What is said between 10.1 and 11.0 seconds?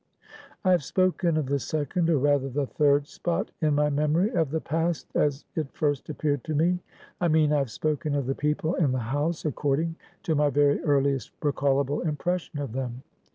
to my very